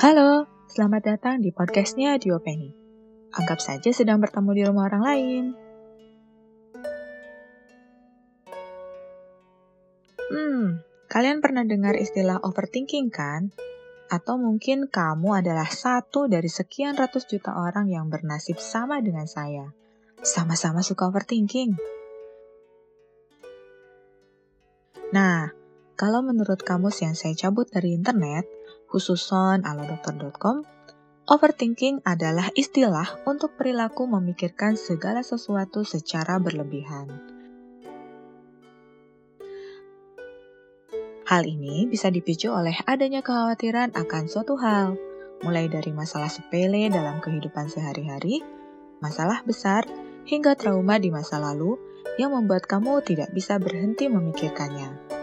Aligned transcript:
Halo, 0.00 0.48
selamat 0.64 1.12
datang 1.12 1.44
di 1.44 1.52
podcastnya 1.52 2.16
Dio 2.16 2.40
Penny. 2.40 2.72
Anggap 3.36 3.60
saja 3.60 3.92
sedang 3.92 4.16
bertemu 4.16 4.50
di 4.56 4.62
rumah 4.64 4.88
orang 4.88 5.04
lain. 5.04 5.44
Hmm, 10.32 10.80
kalian 11.04 11.44
pernah 11.44 11.68
dengar 11.68 12.00
istilah 12.00 12.40
overthinking 12.40 13.12
kan? 13.12 13.52
Atau 14.08 14.40
mungkin 14.40 14.88
kamu 14.88 15.44
adalah 15.44 15.68
satu 15.68 16.32
dari 16.32 16.48
sekian 16.48 16.96
ratus 16.96 17.28
juta 17.28 17.52
orang 17.60 17.92
yang 17.92 18.08
bernasib 18.08 18.56
sama 18.56 19.04
dengan 19.04 19.28
saya. 19.28 19.68
Sama-sama 20.24 20.80
suka 20.80 21.12
overthinking. 21.12 21.76
Nah, 25.12 25.59
kalau 26.00 26.24
menurut 26.24 26.64
kamus 26.64 27.04
yang 27.04 27.12
saya 27.12 27.36
cabut 27.36 27.68
dari 27.68 27.92
internet, 27.92 28.48
khususon 28.88 29.60
alodokter.com, 29.68 30.64
overthinking 31.28 32.00
adalah 32.08 32.48
istilah 32.56 33.20
untuk 33.28 33.52
perilaku 33.60 34.08
memikirkan 34.08 34.80
segala 34.80 35.20
sesuatu 35.20 35.84
secara 35.84 36.40
berlebihan. 36.40 37.04
Hal 41.28 41.44
ini 41.44 41.84
bisa 41.84 42.08
dipicu 42.08 42.48
oleh 42.48 42.80
adanya 42.88 43.20
kekhawatiran 43.20 43.92
akan 43.92 44.24
suatu 44.24 44.56
hal, 44.56 44.96
mulai 45.44 45.68
dari 45.68 45.92
masalah 45.92 46.32
sepele 46.32 46.88
dalam 46.88 47.20
kehidupan 47.20 47.68
sehari-hari, 47.68 48.40
masalah 49.04 49.44
besar, 49.44 49.84
hingga 50.24 50.56
trauma 50.56 50.96
di 50.96 51.12
masa 51.12 51.36
lalu 51.36 51.76
yang 52.16 52.32
membuat 52.32 52.64
kamu 52.64 53.04
tidak 53.04 53.28
bisa 53.36 53.60
berhenti 53.60 54.08
memikirkannya. 54.08 55.19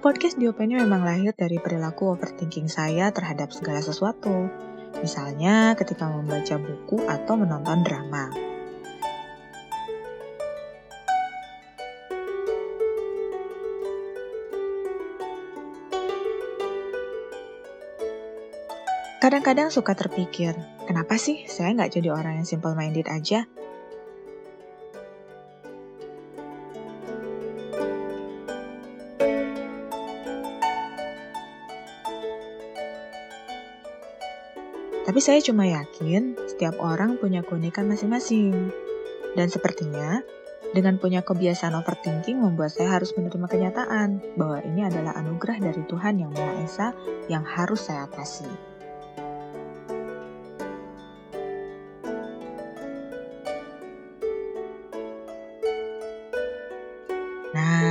Podcast 0.00 0.40
Diopeni 0.40 0.80
memang 0.80 1.04
lahir 1.04 1.36
dari 1.36 1.60
perilaku 1.60 2.16
overthinking 2.16 2.72
saya 2.72 3.12
terhadap 3.12 3.52
segala 3.52 3.84
sesuatu. 3.84 4.48
Misalnya 5.04 5.76
ketika 5.76 6.08
membaca 6.08 6.56
buku 6.56 7.04
atau 7.04 7.36
menonton 7.36 7.84
drama. 7.84 8.32
Kadang-kadang 19.20 19.68
suka 19.68 19.92
terpikir, 19.92 20.56
kenapa 20.88 21.20
sih 21.20 21.44
saya 21.44 21.76
nggak 21.76 22.00
jadi 22.00 22.08
orang 22.08 22.40
yang 22.40 22.48
simple 22.48 22.72
minded 22.72 23.04
aja? 23.04 23.44
Tapi 35.00 35.18
saya 35.18 35.40
cuma 35.40 35.64
yakin 35.64 36.36
setiap 36.44 36.76
orang 36.76 37.16
punya 37.16 37.40
keunikan 37.40 37.88
masing-masing. 37.88 38.70
Dan 39.32 39.48
sepertinya, 39.48 40.20
dengan 40.70 41.02
punya 41.02 41.26
kebiasaan 41.26 41.74
overthinking 41.74 42.38
membuat 42.38 42.70
saya 42.70 42.94
harus 42.94 43.10
menerima 43.18 43.46
kenyataan 43.50 44.22
bahwa 44.38 44.62
ini 44.62 44.86
adalah 44.86 45.18
anugerah 45.18 45.58
dari 45.58 45.82
Tuhan 45.88 46.22
Yang 46.22 46.32
Maha 46.38 46.54
Esa 46.62 46.88
yang 47.26 47.42
harus 47.42 47.90
saya 47.90 48.06
atasi. 48.06 48.46
Nah, 57.50 57.89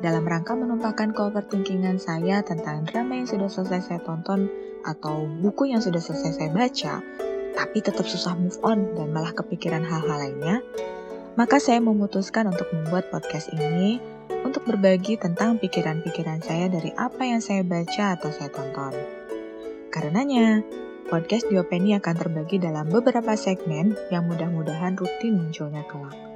dalam 0.00 0.24
rangka 0.24 0.56
menumpahkan 0.56 1.12
overthinkingan 1.12 2.00
saya 2.00 2.40
tentang 2.40 2.88
drama 2.88 3.20
yang 3.20 3.28
sudah 3.28 3.48
selesai 3.52 3.80
saya 3.84 4.00
tonton 4.00 4.48
atau 4.80 5.28
buku 5.28 5.68
yang 5.68 5.84
sudah 5.84 6.00
selesai 6.00 6.40
saya 6.40 6.50
baca, 6.52 7.04
tapi 7.52 7.78
tetap 7.84 8.08
susah 8.08 8.32
move 8.32 8.56
on 8.64 8.96
dan 8.96 9.12
malah 9.12 9.36
kepikiran 9.36 9.84
hal-hal 9.84 10.16
lainnya, 10.16 10.64
maka 11.36 11.60
saya 11.60 11.84
memutuskan 11.84 12.48
untuk 12.48 12.72
membuat 12.72 13.12
podcast 13.12 13.52
ini 13.52 14.00
untuk 14.40 14.64
berbagi 14.64 15.20
tentang 15.20 15.60
pikiran-pikiran 15.60 16.40
saya 16.40 16.72
dari 16.72 16.96
apa 16.96 17.20
yang 17.28 17.44
saya 17.44 17.60
baca 17.60 18.16
atau 18.16 18.32
saya 18.32 18.48
tonton. 18.48 18.96
Karenanya, 19.92 20.64
podcast 21.12 21.44
Diopeni 21.52 21.92
akan 21.98 22.14
terbagi 22.16 22.56
dalam 22.56 22.88
beberapa 22.88 23.36
segmen 23.36 23.92
yang 24.08 24.24
mudah-mudahan 24.24 24.96
rutin 24.96 25.36
munculnya 25.36 25.84
kelak. 25.90 26.29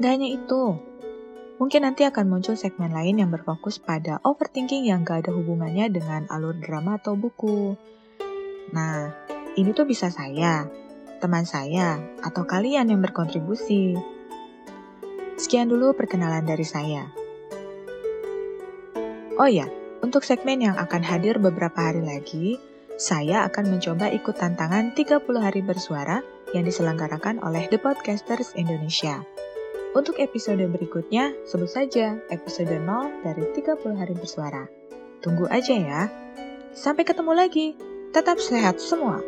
Gak 0.00 0.16
hanya 0.16 0.32
itu, 0.32 0.80
mungkin 1.60 1.84
nanti 1.84 2.08
akan 2.08 2.32
muncul 2.32 2.56
segmen 2.56 2.88
lain 2.88 3.20
yang 3.20 3.28
berfokus 3.28 3.76
pada 3.76 4.16
overthinking 4.24 4.88
yang 4.88 5.04
gak 5.04 5.28
ada 5.28 5.36
hubungannya 5.36 5.92
dengan 5.92 6.24
alur 6.32 6.56
drama 6.56 6.96
atau 6.96 7.20
buku. 7.20 7.76
Nah, 8.72 9.12
ini 9.60 9.76
tuh 9.76 9.84
bisa 9.84 10.08
saya, 10.08 10.64
teman 11.20 11.44
saya, 11.44 12.00
atau 12.24 12.48
kalian 12.48 12.88
yang 12.88 13.04
berkontribusi. 13.04 13.92
Sekian 15.36 15.68
dulu 15.68 15.92
perkenalan 15.92 16.48
dari 16.48 16.64
saya. 16.64 17.04
Oh 19.36 19.52
ya, 19.52 19.68
untuk 20.00 20.24
segmen 20.24 20.64
yang 20.64 20.80
akan 20.80 21.04
hadir 21.04 21.36
beberapa 21.36 21.76
hari 21.76 22.00
lagi, 22.00 22.56
saya 22.96 23.44
akan 23.52 23.76
mencoba 23.76 24.08
ikut 24.16 24.32
tantangan 24.32 24.96
30 24.96 25.28
hari 25.44 25.60
bersuara 25.60 26.24
yang 26.56 26.64
diselenggarakan 26.64 27.44
oleh 27.44 27.68
The 27.68 27.76
Podcasters 27.76 28.56
Indonesia. 28.56 29.20
Untuk 29.90 30.22
episode 30.22 30.62
berikutnya, 30.70 31.34
sebut 31.42 31.66
saja 31.66 32.14
episode 32.30 32.70
0 32.70 33.26
dari 33.26 33.42
30 33.58 33.98
hari 33.98 34.14
bersuara. 34.14 34.70
Tunggu 35.18 35.50
aja 35.50 35.74
ya. 35.74 36.02
Sampai 36.70 37.02
ketemu 37.02 37.34
lagi. 37.34 37.74
Tetap 38.14 38.38
sehat 38.38 38.78
semua. 38.78 39.18